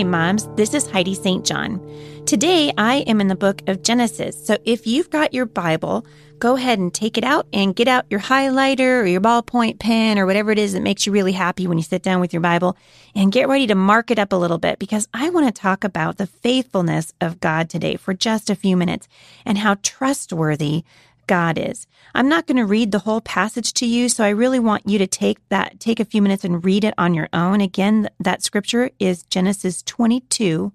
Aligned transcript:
Hi, 0.00 0.04
moms. 0.04 0.48
This 0.56 0.72
is 0.72 0.88
Heidi 0.88 1.14
St. 1.14 1.44
John. 1.44 1.78
Today, 2.24 2.72
I 2.78 3.00
am 3.00 3.20
in 3.20 3.28
the 3.28 3.34
book 3.34 3.60
of 3.68 3.82
Genesis. 3.82 4.46
So 4.46 4.56
if 4.64 4.86
you've 4.86 5.10
got 5.10 5.34
your 5.34 5.44
Bible, 5.44 6.06
go 6.38 6.56
ahead 6.56 6.78
and 6.78 6.92
take 6.94 7.18
it 7.18 7.24
out 7.24 7.46
and 7.52 7.76
get 7.76 7.86
out 7.86 8.06
your 8.08 8.20
highlighter 8.20 9.02
or 9.02 9.04
your 9.04 9.20
ballpoint 9.20 9.78
pen 9.78 10.18
or 10.18 10.24
whatever 10.24 10.52
it 10.52 10.58
is 10.58 10.72
that 10.72 10.80
makes 10.80 11.04
you 11.04 11.12
really 11.12 11.32
happy 11.32 11.66
when 11.66 11.76
you 11.76 11.84
sit 11.84 12.02
down 12.02 12.18
with 12.18 12.32
your 12.32 12.40
Bible 12.40 12.78
and 13.14 13.30
get 13.30 13.46
ready 13.46 13.66
to 13.66 13.74
mark 13.74 14.10
it 14.10 14.18
up 14.18 14.32
a 14.32 14.36
little 14.36 14.56
bit 14.56 14.78
because 14.78 15.06
I 15.12 15.28
want 15.28 15.54
to 15.54 15.60
talk 15.60 15.84
about 15.84 16.16
the 16.16 16.26
faithfulness 16.26 17.12
of 17.20 17.38
God 17.38 17.68
today 17.68 17.96
for 17.96 18.14
just 18.14 18.48
a 18.48 18.54
few 18.54 18.78
minutes 18.78 19.06
and 19.44 19.58
how 19.58 19.76
trustworthy 19.82 20.82
God 21.30 21.58
is. 21.58 21.86
I'm 22.12 22.28
not 22.28 22.48
going 22.48 22.56
to 22.56 22.66
read 22.66 22.90
the 22.90 22.98
whole 22.98 23.20
passage 23.20 23.72
to 23.74 23.86
you, 23.86 24.08
so 24.08 24.24
I 24.24 24.30
really 24.30 24.58
want 24.58 24.88
you 24.88 24.98
to 24.98 25.06
take 25.06 25.38
that, 25.48 25.78
take 25.78 26.00
a 26.00 26.04
few 26.04 26.20
minutes 26.20 26.42
and 26.42 26.64
read 26.64 26.82
it 26.82 26.92
on 26.98 27.14
your 27.14 27.28
own. 27.32 27.60
Again, 27.60 28.10
that 28.18 28.42
scripture 28.42 28.90
is 28.98 29.22
Genesis 29.22 29.80
22, 29.84 30.72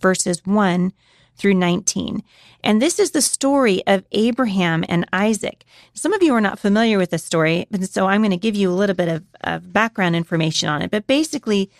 verses 0.00 0.40
1 0.46 0.94
through 1.36 1.52
19. 1.52 2.22
And 2.64 2.80
this 2.80 2.98
is 2.98 3.10
the 3.10 3.20
story 3.20 3.86
of 3.86 4.06
Abraham 4.12 4.82
and 4.88 5.06
Isaac. 5.12 5.62
Some 5.92 6.14
of 6.14 6.22
you 6.22 6.32
are 6.32 6.40
not 6.40 6.58
familiar 6.58 6.96
with 6.96 7.10
this 7.10 7.22
story, 7.22 7.66
and 7.70 7.86
so 7.86 8.06
I'm 8.06 8.22
going 8.22 8.30
to 8.30 8.38
give 8.38 8.56
you 8.56 8.70
a 8.70 8.72
little 8.72 8.96
bit 8.96 9.08
of, 9.08 9.24
of 9.42 9.74
background 9.74 10.16
information 10.16 10.70
on 10.70 10.80
it. 10.80 10.90
But 10.90 11.06
basically, 11.06 11.70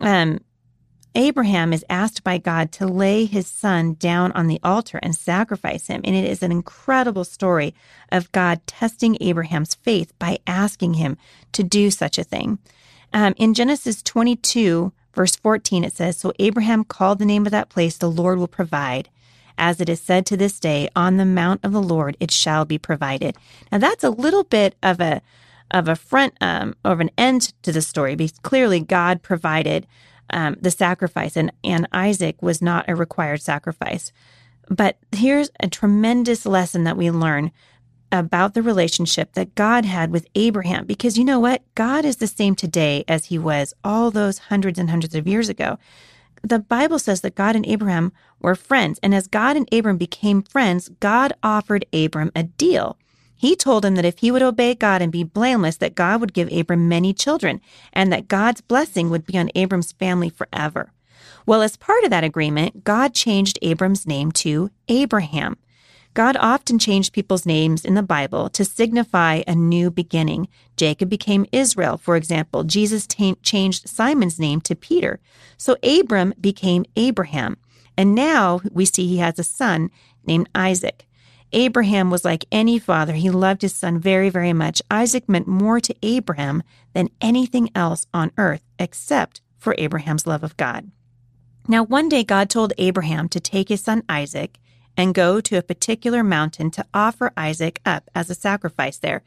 um, 0.00 0.40
Abraham 1.14 1.72
is 1.72 1.84
asked 1.90 2.24
by 2.24 2.38
God 2.38 2.72
to 2.72 2.86
lay 2.86 3.26
his 3.26 3.46
son 3.46 3.94
down 3.94 4.32
on 4.32 4.46
the 4.46 4.60
altar 4.62 4.98
and 5.02 5.14
sacrifice 5.14 5.86
him. 5.86 6.00
And 6.04 6.16
it 6.16 6.24
is 6.24 6.42
an 6.42 6.52
incredible 6.52 7.24
story 7.24 7.74
of 8.10 8.32
God 8.32 8.66
testing 8.66 9.18
Abraham's 9.20 9.74
faith 9.74 10.12
by 10.18 10.38
asking 10.46 10.94
him 10.94 11.18
to 11.52 11.62
do 11.62 11.90
such 11.90 12.18
a 12.18 12.24
thing. 12.24 12.58
Um, 13.12 13.34
in 13.36 13.52
Genesis 13.52 14.02
22, 14.02 14.92
verse 15.14 15.36
14, 15.36 15.84
it 15.84 15.92
says, 15.92 16.16
So 16.16 16.32
Abraham 16.38 16.84
called 16.84 17.18
the 17.18 17.26
name 17.26 17.44
of 17.44 17.52
that 17.52 17.68
place, 17.68 17.98
the 17.98 18.10
Lord 18.10 18.38
will 18.38 18.48
provide. 18.48 19.10
As 19.58 19.80
it 19.80 19.90
is 19.90 20.00
said 20.00 20.24
to 20.26 20.36
this 20.36 20.58
day, 20.58 20.88
on 20.96 21.18
the 21.18 21.26
mount 21.26 21.60
of 21.62 21.72
the 21.72 21.82
Lord 21.82 22.16
it 22.20 22.30
shall 22.30 22.64
be 22.64 22.78
provided. 22.78 23.36
Now 23.70 23.78
that's 23.78 24.02
a 24.02 24.10
little 24.10 24.44
bit 24.44 24.74
of 24.82 24.98
a 25.00 25.20
of 25.70 25.88
a 25.88 25.96
front 25.96 26.34
um, 26.40 26.74
of 26.84 27.00
an 27.00 27.10
end 27.16 27.52
to 27.62 27.72
the 27.72 27.82
story 27.82 28.14
because 28.14 28.38
clearly 28.40 28.80
God 28.80 29.22
provided 29.22 29.86
um, 30.32 30.56
the 30.60 30.70
sacrifice, 30.70 31.36
and, 31.36 31.52
and 31.62 31.88
Isaac 31.92 32.40
was 32.42 32.62
not 32.62 32.88
a 32.88 32.94
required 32.94 33.42
sacrifice. 33.42 34.12
But 34.68 34.96
here's 35.12 35.50
a 35.60 35.68
tremendous 35.68 36.46
lesson 36.46 36.84
that 36.84 36.96
we 36.96 37.10
learn 37.10 37.52
about 38.10 38.54
the 38.54 38.62
relationship 38.62 39.32
that 39.32 39.54
God 39.54 39.84
had 39.84 40.10
with 40.10 40.26
Abraham. 40.34 40.84
Because 40.84 41.16
you 41.16 41.24
know 41.24 41.40
what? 41.40 41.62
God 41.74 42.04
is 42.04 42.18
the 42.18 42.26
same 42.26 42.54
today 42.54 43.04
as 43.08 43.26
he 43.26 43.38
was 43.38 43.72
all 43.82 44.10
those 44.10 44.38
hundreds 44.38 44.78
and 44.78 44.90
hundreds 44.90 45.14
of 45.14 45.26
years 45.26 45.48
ago. 45.48 45.78
The 46.42 46.58
Bible 46.58 46.98
says 46.98 47.22
that 47.22 47.34
God 47.34 47.56
and 47.56 47.66
Abraham 47.66 48.12
were 48.40 48.54
friends. 48.54 48.98
And 49.02 49.14
as 49.14 49.28
God 49.28 49.56
and 49.56 49.72
Abram 49.72 49.96
became 49.96 50.42
friends, 50.42 50.90
God 51.00 51.32
offered 51.42 51.86
Abram 51.92 52.30
a 52.36 52.42
deal. 52.42 52.98
He 53.42 53.56
told 53.56 53.84
him 53.84 53.96
that 53.96 54.04
if 54.04 54.20
he 54.20 54.30
would 54.30 54.40
obey 54.40 54.72
God 54.72 55.02
and 55.02 55.10
be 55.10 55.24
blameless, 55.24 55.78
that 55.78 55.96
God 55.96 56.20
would 56.20 56.32
give 56.32 56.52
Abram 56.52 56.88
many 56.88 57.12
children, 57.12 57.60
and 57.92 58.12
that 58.12 58.28
God's 58.28 58.60
blessing 58.60 59.10
would 59.10 59.26
be 59.26 59.36
on 59.36 59.50
Abram's 59.56 59.90
family 59.90 60.30
forever. 60.30 60.92
Well, 61.44 61.60
as 61.60 61.76
part 61.76 62.04
of 62.04 62.10
that 62.10 62.22
agreement, 62.22 62.84
God 62.84 63.14
changed 63.14 63.58
Abram's 63.60 64.06
name 64.06 64.30
to 64.42 64.70
Abraham. 64.86 65.56
God 66.14 66.36
often 66.38 66.78
changed 66.78 67.12
people's 67.12 67.44
names 67.44 67.84
in 67.84 67.96
the 67.96 68.02
Bible 68.04 68.48
to 68.50 68.64
signify 68.64 69.42
a 69.48 69.56
new 69.56 69.90
beginning. 69.90 70.46
Jacob 70.76 71.08
became 71.08 71.44
Israel, 71.50 71.96
for 71.96 72.14
example. 72.14 72.62
Jesus 72.62 73.08
t- 73.08 73.34
changed 73.42 73.88
Simon's 73.88 74.38
name 74.38 74.60
to 74.60 74.76
Peter. 74.76 75.18
So 75.56 75.76
Abram 75.82 76.32
became 76.40 76.84
Abraham. 76.94 77.56
And 77.96 78.14
now 78.14 78.60
we 78.70 78.84
see 78.84 79.08
he 79.08 79.18
has 79.18 79.40
a 79.40 79.42
son 79.42 79.90
named 80.24 80.48
Isaac. 80.54 81.06
Abraham 81.52 82.10
was 82.10 82.24
like 82.24 82.44
any 82.50 82.78
father. 82.78 83.12
He 83.12 83.30
loved 83.30 83.62
his 83.62 83.74
son 83.74 83.98
very, 83.98 84.30
very 84.30 84.52
much. 84.52 84.80
Isaac 84.90 85.28
meant 85.28 85.46
more 85.46 85.80
to 85.80 85.94
Abraham 86.02 86.62
than 86.94 87.10
anything 87.20 87.70
else 87.74 88.06
on 88.14 88.32
earth, 88.38 88.62
except 88.78 89.40
for 89.58 89.74
Abraham's 89.78 90.26
love 90.26 90.42
of 90.42 90.56
God. 90.56 90.90
Now, 91.68 91.84
one 91.84 92.08
day 92.08 92.24
God 92.24 92.50
told 92.50 92.72
Abraham 92.78 93.28
to 93.28 93.40
take 93.40 93.68
his 93.68 93.82
son 93.82 94.02
Isaac 94.08 94.58
and 94.96 95.14
go 95.14 95.40
to 95.40 95.56
a 95.56 95.62
particular 95.62 96.22
mountain 96.22 96.70
to 96.70 96.84
offer 96.92 97.32
Isaac 97.36 97.80
up 97.86 98.10
as 98.14 98.28
a 98.28 98.34
sacrifice 98.34 98.98
there. 98.98 99.22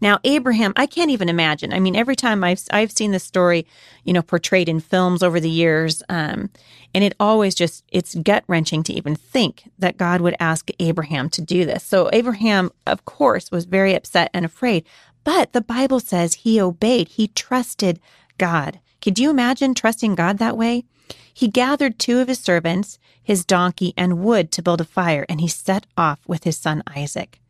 Now, 0.00 0.18
Abraham, 0.24 0.72
I 0.76 0.86
can't 0.86 1.10
even 1.10 1.28
imagine. 1.28 1.72
I 1.72 1.80
mean, 1.80 1.94
every 1.94 2.16
time 2.16 2.42
I've, 2.42 2.62
I've 2.70 2.92
seen 2.92 3.12
this 3.12 3.24
story, 3.24 3.66
you 4.04 4.12
know, 4.12 4.22
portrayed 4.22 4.68
in 4.68 4.80
films 4.80 5.22
over 5.22 5.38
the 5.38 5.50
years, 5.50 6.02
um, 6.08 6.50
and 6.94 7.04
it 7.04 7.14
always 7.20 7.54
just, 7.54 7.84
it's 7.88 8.14
gut 8.14 8.44
wrenching 8.46 8.82
to 8.84 8.92
even 8.94 9.14
think 9.14 9.70
that 9.78 9.98
God 9.98 10.20
would 10.20 10.36
ask 10.40 10.70
Abraham 10.78 11.28
to 11.30 11.42
do 11.42 11.64
this. 11.64 11.84
So 11.84 12.08
Abraham, 12.12 12.72
of 12.86 13.04
course, 13.04 13.50
was 13.50 13.66
very 13.66 13.94
upset 13.94 14.30
and 14.32 14.44
afraid, 14.44 14.84
but 15.22 15.52
the 15.52 15.60
Bible 15.60 16.00
says 16.00 16.34
he 16.34 16.60
obeyed. 16.60 17.08
He 17.08 17.28
trusted 17.28 18.00
God. 18.38 18.80
Could 19.00 19.18
you 19.18 19.30
imagine 19.30 19.74
trusting 19.74 20.14
God 20.14 20.38
that 20.38 20.56
way? 20.56 20.84
He 21.32 21.48
gathered 21.48 21.98
two 21.98 22.18
of 22.18 22.28
his 22.28 22.38
servants, 22.38 22.98
his 23.22 23.44
donkey, 23.44 23.94
and 23.96 24.18
wood 24.18 24.52
to 24.52 24.62
build 24.62 24.80
a 24.80 24.84
fire, 24.84 25.24
and 25.28 25.40
he 25.40 25.48
set 25.48 25.86
off 25.96 26.20
with 26.26 26.44
his 26.44 26.56
son 26.56 26.82
Isaac. 26.94 27.40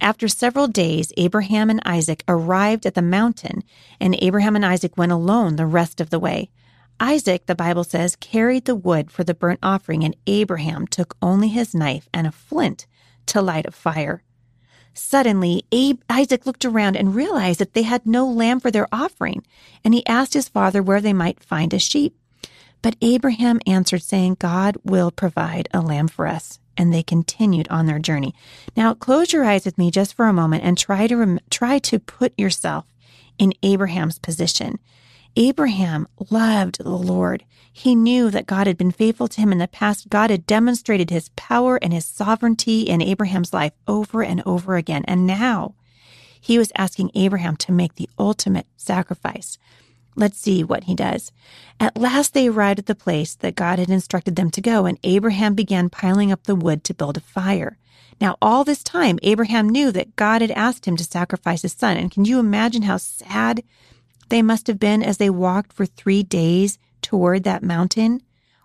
After 0.00 0.28
several 0.28 0.68
days, 0.68 1.12
Abraham 1.16 1.70
and 1.70 1.82
Isaac 1.84 2.22
arrived 2.28 2.86
at 2.86 2.94
the 2.94 3.02
mountain, 3.02 3.64
and 4.00 4.16
Abraham 4.20 4.54
and 4.54 4.64
Isaac 4.64 4.96
went 4.96 5.10
alone 5.10 5.56
the 5.56 5.66
rest 5.66 6.00
of 6.00 6.10
the 6.10 6.20
way. 6.20 6.50
Isaac, 7.00 7.46
the 7.46 7.54
Bible 7.54 7.84
says, 7.84 8.16
carried 8.16 8.64
the 8.64 8.76
wood 8.76 9.10
for 9.10 9.24
the 9.24 9.34
burnt 9.34 9.60
offering, 9.62 10.04
and 10.04 10.16
Abraham 10.26 10.86
took 10.86 11.16
only 11.20 11.48
his 11.48 11.74
knife 11.74 12.08
and 12.14 12.26
a 12.26 12.32
flint 12.32 12.86
to 13.26 13.42
light 13.42 13.66
a 13.66 13.72
fire. 13.72 14.22
Suddenly, 14.98 15.64
Abe, 15.70 16.00
Isaac 16.10 16.44
looked 16.44 16.64
around 16.64 16.96
and 16.96 17.14
realized 17.14 17.60
that 17.60 17.72
they 17.72 17.84
had 17.84 18.04
no 18.04 18.26
lamb 18.26 18.58
for 18.58 18.70
their 18.70 18.88
offering, 18.92 19.44
and 19.84 19.94
he 19.94 20.04
asked 20.06 20.34
his 20.34 20.48
father 20.48 20.82
where 20.82 21.00
they 21.00 21.12
might 21.12 21.42
find 21.42 21.72
a 21.72 21.78
sheep. 21.78 22.16
But 22.82 22.96
Abraham 23.00 23.60
answered, 23.66 24.02
saying, 24.02 24.36
God 24.38 24.76
will 24.84 25.10
provide 25.10 25.68
a 25.72 25.80
lamb 25.80 26.08
for 26.08 26.26
us. 26.26 26.58
And 26.76 26.92
they 26.92 27.02
continued 27.02 27.68
on 27.68 27.86
their 27.86 27.98
journey. 27.98 28.34
Now, 28.76 28.94
close 28.94 29.32
your 29.32 29.44
eyes 29.44 29.64
with 29.64 29.78
me 29.78 29.90
just 29.90 30.14
for 30.14 30.26
a 30.26 30.32
moment 30.32 30.62
and 30.62 30.78
try 30.78 31.06
to 31.08 31.16
rem- 31.16 31.40
try 31.50 31.78
to 31.80 31.98
put 31.98 32.32
yourself 32.38 32.84
in 33.36 33.52
Abraham's 33.64 34.18
position. 34.18 34.78
Abraham 35.36 36.08
loved 36.30 36.78
the 36.78 36.90
Lord. 36.90 37.44
He 37.72 37.94
knew 37.94 38.30
that 38.30 38.46
God 38.46 38.66
had 38.66 38.76
been 38.76 38.90
faithful 38.90 39.28
to 39.28 39.40
him 39.40 39.52
in 39.52 39.58
the 39.58 39.68
past. 39.68 40.08
God 40.08 40.30
had 40.30 40.46
demonstrated 40.46 41.10
his 41.10 41.28
power 41.30 41.76
and 41.76 41.92
his 41.92 42.04
sovereignty 42.04 42.82
in 42.82 43.00
Abraham's 43.00 43.52
life 43.52 43.72
over 43.86 44.22
and 44.22 44.42
over 44.44 44.76
again. 44.76 45.04
And 45.06 45.26
now 45.26 45.74
he 46.40 46.58
was 46.58 46.72
asking 46.76 47.12
Abraham 47.14 47.56
to 47.56 47.72
make 47.72 47.94
the 47.94 48.08
ultimate 48.18 48.66
sacrifice. 48.76 49.58
Let's 50.16 50.38
see 50.38 50.64
what 50.64 50.84
he 50.84 50.94
does. 50.96 51.30
At 51.78 51.96
last 51.96 52.34
they 52.34 52.48
arrived 52.48 52.80
at 52.80 52.86
the 52.86 52.94
place 52.96 53.36
that 53.36 53.54
God 53.54 53.78
had 53.78 53.90
instructed 53.90 54.34
them 54.34 54.50
to 54.50 54.60
go, 54.60 54.84
and 54.84 54.98
Abraham 55.04 55.54
began 55.54 55.88
piling 55.90 56.32
up 56.32 56.44
the 56.44 56.56
wood 56.56 56.82
to 56.84 56.94
build 56.94 57.16
a 57.16 57.20
fire. 57.20 57.78
Now, 58.20 58.36
all 58.42 58.64
this 58.64 58.82
time, 58.82 59.20
Abraham 59.22 59.68
knew 59.68 59.92
that 59.92 60.16
God 60.16 60.40
had 60.40 60.50
asked 60.50 60.86
him 60.86 60.96
to 60.96 61.04
sacrifice 61.04 61.62
his 61.62 61.72
son. 61.72 61.96
And 61.96 62.10
can 62.10 62.24
you 62.24 62.40
imagine 62.40 62.82
how 62.82 62.96
sad 62.96 63.62
they 64.28 64.42
must 64.42 64.66
have 64.66 64.78
been 64.78 65.02
as 65.02 65.16
they 65.16 65.30
walked 65.30 65.72
for 65.72 65.86
three 65.86 66.22
days 66.22 66.78
toward 67.02 67.44
that 67.44 67.62
mountain? 67.62 68.22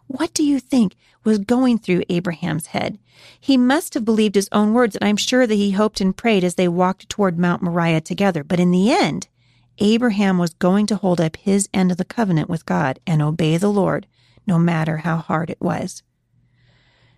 What 0.07 0.33
do 0.33 0.43
you 0.43 0.59
think 0.59 0.95
was 1.23 1.39
going 1.39 1.79
through 1.79 2.03
Abraham's 2.09 2.67
head? 2.67 2.99
He 3.39 3.57
must 3.57 3.93
have 3.93 4.05
believed 4.05 4.35
his 4.35 4.49
own 4.51 4.73
words, 4.73 4.95
and 4.95 5.07
I'm 5.07 5.17
sure 5.17 5.47
that 5.47 5.55
he 5.55 5.71
hoped 5.71 6.01
and 6.01 6.15
prayed 6.15 6.43
as 6.43 6.55
they 6.55 6.67
walked 6.67 7.09
toward 7.09 7.39
Mount 7.39 7.61
Moriah 7.61 8.01
together. 8.01 8.43
But 8.43 8.59
in 8.59 8.71
the 8.71 8.91
end, 8.91 9.27
Abraham 9.79 10.37
was 10.37 10.53
going 10.53 10.85
to 10.87 10.97
hold 10.97 11.19
up 11.19 11.35
his 11.37 11.69
end 11.73 11.91
of 11.91 11.97
the 11.97 12.05
covenant 12.05 12.49
with 12.49 12.65
God 12.65 12.99
and 13.07 13.21
obey 13.21 13.57
the 13.57 13.71
Lord, 13.71 14.07
no 14.45 14.59
matter 14.59 14.97
how 14.97 15.17
hard 15.17 15.49
it 15.49 15.61
was. 15.61 16.03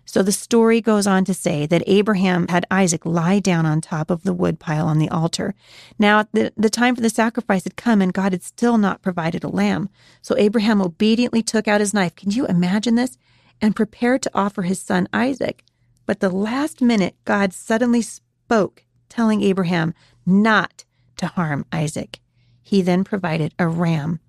So 0.06 0.22
the 0.22 0.32
story 0.32 0.80
goes 0.80 1.06
on 1.06 1.24
to 1.24 1.34
say 1.34 1.66
that 1.66 1.82
Abraham 1.86 2.46
had 2.48 2.64
Isaac 2.70 3.04
lie 3.04 3.40
down 3.40 3.66
on 3.66 3.80
top 3.80 4.08
of 4.08 4.22
the 4.22 4.32
wood 4.32 4.60
pile 4.60 4.86
on 4.86 4.98
the 4.98 5.08
altar. 5.08 5.54
Now, 5.98 6.24
the, 6.32 6.52
the 6.56 6.70
time 6.70 6.94
for 6.94 7.02
the 7.02 7.10
sacrifice 7.10 7.64
had 7.64 7.76
come 7.76 8.00
and 8.00 8.14
God 8.14 8.32
had 8.32 8.44
still 8.44 8.78
not 8.78 9.02
provided 9.02 9.42
a 9.42 9.48
lamb. 9.48 9.90
So 10.22 10.36
Abraham 10.38 10.80
obediently 10.80 11.42
took 11.42 11.66
out 11.66 11.80
his 11.80 11.92
knife. 11.92 12.14
Can 12.14 12.30
you 12.30 12.46
imagine 12.46 12.94
this? 12.94 13.18
And 13.60 13.74
prepared 13.74 14.22
to 14.22 14.30
offer 14.32 14.62
his 14.62 14.80
son 14.80 15.08
Isaac. 15.12 15.64
But 16.06 16.20
the 16.20 16.30
last 16.30 16.80
minute, 16.80 17.16
God 17.24 17.52
suddenly 17.52 18.00
spoke, 18.00 18.84
telling 19.08 19.42
Abraham 19.42 19.92
not 20.24 20.84
to 21.16 21.26
harm 21.26 21.66
Isaac. 21.72 22.20
He 22.62 22.80
then 22.80 23.02
provided 23.02 23.54
a 23.58 23.66
ram 23.66 24.20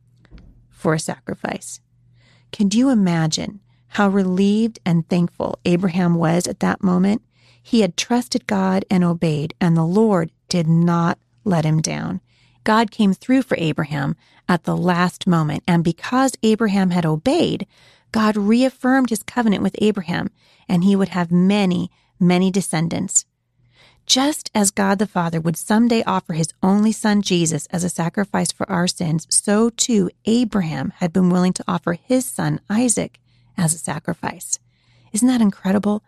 for 0.69 0.95
a 0.95 1.00
sacrifice. 1.00 1.81
Can 2.51 2.71
you 2.71 2.89
imagine 2.89 3.59
how 3.89 4.10
relieved 4.10 4.80
and 4.86 5.07
thankful 5.07 5.60
Abraham 5.66 6.16
was 6.16 6.48
at 6.48 6.60
that 6.60 6.84
moment? 6.84 7.22
He 7.62 7.81
had 7.81 7.98
trusted 7.98 8.48
God 8.48 8.86
and 8.89 9.04
obeyed, 9.04 9.54
and 9.60 9.75
the 9.75 9.84
Lord 9.84 10.31
did 10.50 10.68
not 10.68 11.18
let 11.44 11.66
him 11.66 11.81
down. 11.81 12.22
God 12.63 12.92
came 12.92 13.13
through 13.13 13.44
for 13.44 13.56
Abraham 13.57 14.16
at 14.48 14.63
the 14.63 14.75
last 14.75 15.28
moment, 15.28 15.63
and 15.68 15.84
because 15.84 16.34
Abraham 16.44 16.92
had 16.92 17.06
obeyed, 17.06 17.68
God 18.12 18.38
reaffirmed 18.38 19.10
his 19.10 19.24
covenant 19.24 19.63
with 19.63 19.75
Abraham, 19.80 20.30
and 20.68 20.83
he 20.83 20.95
would 20.95 21.10
have 21.10 21.31
many, 21.31 21.92
many 22.19 22.51
descendants. 22.51 23.25
Just 24.06 24.50
as 24.56 24.72
God 24.72 25.00
the 25.00 25.07
Father 25.07 25.42
would 25.42 25.57
someday 25.57 26.01
offer 26.04 26.33
his 26.33 26.54
only 26.63 26.94
son 26.94 27.22
Jesus 27.22 27.66
as 27.68 27.83
a 27.83 27.90
sacrifice 27.90 28.54
for 28.54 28.69
our 28.72 28.88
sins, 28.88 29.28
so 29.30 29.69
too 29.69 30.10
Abraham 30.25 30.94
had 30.98 31.12
been 31.12 31.30
willing 31.30 31.51
to 31.54 31.63
offer 31.68 31.94
his 31.94 32.25
son 32.25 32.62
Isaac 32.69 33.19
as 33.57 33.74
a 33.74 33.77
sacrifice. 33.77 34.59
Isn't 35.12 35.27
that 35.27 35.42
incredible? 35.42 36.04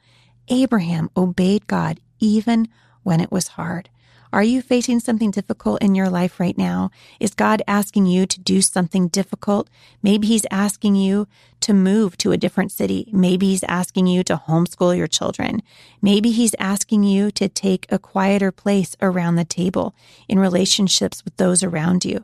Abraham 0.48 1.10
obeyed 1.16 1.68
God 1.68 2.00
even 2.20 2.68
when 3.04 3.20
it 3.20 3.32
was 3.32 3.50
hard. 3.50 3.90
Are 4.32 4.44
you 4.44 4.62
facing 4.62 5.00
something 5.00 5.32
difficult 5.32 5.82
in 5.82 5.96
your 5.96 6.10
life 6.10 6.40
right 6.40 6.56
now? 6.56 6.92
Is 7.20 7.34
God 7.34 7.64
asking 7.68 8.06
you 8.06 8.28
to 8.28 8.40
do 8.40 8.62
something 8.62 9.08
difficult? 9.08 9.72
Maybe 10.04 10.28
He's 10.28 10.46
asking 10.52 10.96
you 10.96 11.28
to 11.62 11.74
move 11.74 12.16
to 12.18 12.32
a 12.32 12.38
different 12.38 12.72
city. 12.72 13.10
Maybe 13.12 13.48
He's 13.48 13.64
asking 13.64 14.06
you 14.06 14.24
to 14.26 14.38
homeschool 14.38 14.96
your 14.96 15.08
children. 15.08 15.64
Maybe 16.00 16.30
He's 16.30 16.54
asking 16.60 17.04
you 17.06 17.32
to 17.32 17.50
take 17.50 17.88
a 17.90 17.98
quieter 17.98 18.52
place 18.52 18.96
around 19.02 19.36
the 19.36 19.46
table 19.46 19.96
in 20.28 20.38
relationships 20.38 21.26
with 21.26 21.36
those 21.38 21.64
around 21.64 22.06
you. 22.06 22.24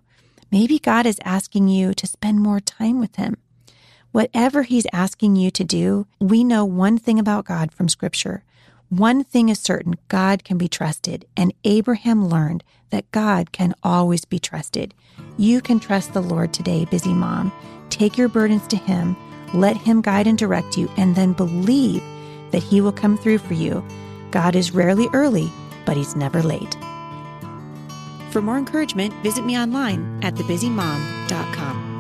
Maybe 0.52 0.78
God 0.78 1.08
is 1.08 1.20
asking 1.26 1.70
you 1.70 1.96
to 1.96 2.06
spend 2.06 2.40
more 2.40 2.60
time 2.60 3.00
with 3.00 3.16
Him. 3.16 3.38
Whatever 4.16 4.64
He's 4.64 4.88
asking 4.94 5.36
you 5.36 5.52
to 5.52 5.66
do, 5.66 6.08
we 6.22 6.46
know 6.46 6.64
one 6.64 6.98
thing 6.98 7.20
about 7.20 7.44
God 7.44 7.74
from 7.74 7.90
Scripture. 7.90 8.46
One 8.88 9.26
thing 9.26 9.50
is 9.50 9.60
certain 9.60 9.96
God 10.08 10.46
can 10.46 10.58
be 10.58 10.70
trusted, 10.70 11.26
and 11.36 11.54
Abraham 11.66 12.30
learned 12.30 12.64
that 12.92 13.12
God 13.12 13.52
can 13.52 13.76
always 13.84 14.24
be 14.24 14.40
trusted. 14.40 14.94
You 15.36 15.60
can 15.60 15.82
trust 15.82 16.14
the 16.14 16.22
Lord 16.22 16.54
today, 16.54 16.86
busy 16.86 17.14
mom. 17.14 17.52
Take 17.90 18.18
your 18.18 18.30
burdens 18.30 18.66
to 18.68 18.78
Him, 18.78 19.18
let 19.54 19.76
Him 19.76 20.02
guide 20.02 20.28
and 20.28 20.38
direct 20.38 20.78
you, 20.78 20.90
and 20.96 21.14
then 21.14 21.34
believe 21.34 22.02
that 22.52 22.64
He 22.64 22.80
will 22.80 22.94
come 22.94 23.18
through 23.18 23.40
for 23.40 23.54
you. 23.54 23.84
God 24.32 24.56
is 24.56 24.72
rarely 24.72 25.10
early, 25.12 25.52
but 25.86 25.98
He's 25.98 26.16
never 26.16 26.42
late. 26.42 26.78
For 28.32 28.42
more 28.42 28.58
encouragement, 28.58 29.14
visit 29.16 29.46
me 29.46 29.58
online 29.58 30.24
at 30.24 30.36
thebusymom.com. 30.36 31.95